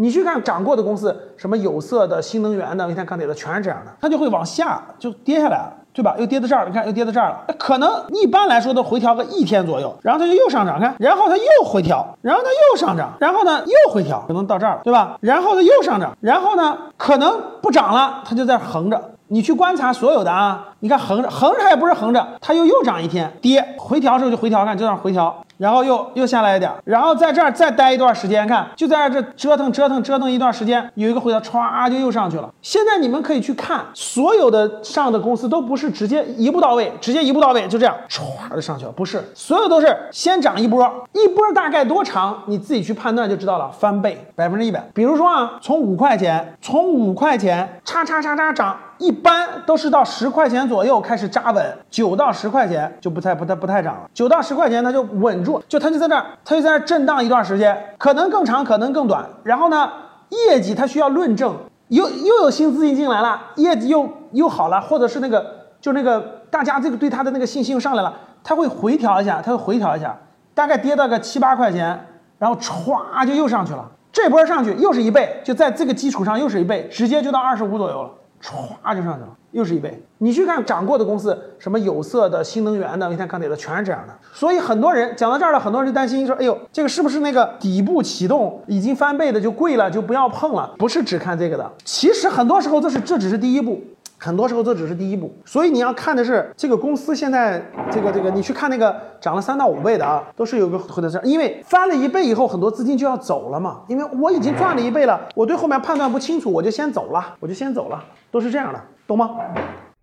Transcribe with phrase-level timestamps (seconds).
[0.00, 5.72] 你去看涨过的公司，什么有色的、新能源的、煤炭、钢铁的，全是这样的，它就会往下就跌下来了。
[5.90, 6.14] 对吧？
[6.16, 7.44] 又跌到这儿，你看又跌到这儿了。
[7.58, 15.18] 可能一般来说都回调个一天左右，然后它就又上涨，看，然后它又回调，然后它又上涨，然后呢又回调，可能到这儿了，对吧？
[15.20, 19.10] 然后它又上涨，然后呢可能不涨了，它就在横着。
[19.26, 25.44] 你去观察所有的啊，你看横着，横着它也不是横着，它又又涨一天，跌，回调的时候就回调，看就这样回调。
[25.56, 32.48] 然后又又下来一点，然后在这儿再待一段时间，看就在这折腾折腾折腾一段时间，有一个回调，歘就又上去了。
[32.62, 44.88] 现在你们可以去看所有的上的公司都不是直接一步到位，直接一步到位就这样歘就上去了，不是，所有都是先涨一波，一波大概多长，你自己去判断就知道了，翻倍百分之一百。
[44.94, 48.76] 比如说啊，从五块钱，从五块钱叉叉叉叉涨。
[48.98, 54.10] 一般都是到十块钱左右开始扎稳，九到十块钱就不太不太不太涨了。
[54.12, 59.24] 九到十块钱它就稳住，就它就在那儿，它就在那儿震荡一段时间，可能更长，可能更短。
[59.42, 59.90] 然后呢，
[60.28, 61.56] 业绩它需要论证，
[61.88, 65.44] 又又有新资金进来了，业绩又又好了，或者是那个
[65.80, 70.16] 就那个大家这个对它的那个信心又上来了，它会回调一下，它会回调一下，
[70.54, 72.06] 大概跌到个七八块钱，
[72.38, 73.88] 然后歘就又上去了。
[74.10, 78.10] 这波上去又是一倍，就在这个基础上又是一倍，直接就到二十五左右了。
[78.42, 80.02] 唰就上去了，又是一倍。
[80.18, 84.14] 你去看涨过的公司，什么有色的、新能源的、煤炭、钢铁的，全是这样的。
[84.32, 93.80] 所以很多人讲到这儿了，很多人就担心说：“哎呦，这个是不是那个底部启动已经翻倍的就贵了，就不要碰了？”不是只看这个的，其实很多时候这是这只是第一步。
[94.18, 109.30] 很多时候这只是第一步，所以你要看的是这个公司现在这个这个，你去看那个涨了三到五倍的啊，都是有个回调因为翻了一倍以后，很多资金就要走了嘛，因为我已经赚了一倍了，我对后面判断不清楚，我就先走了，我就先走了，都是这样的，懂吗？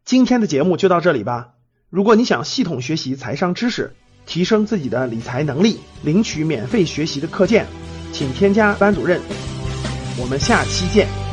[0.06, 1.50] 今天的节目就到这里吧。
[1.90, 3.94] 如果你想系统学习财商知识，
[4.26, 7.66] 提升自己的理财能力，领取免费学习的课件，
[8.14, 9.20] 请添加班主任，
[10.22, 11.25] 我们下期见。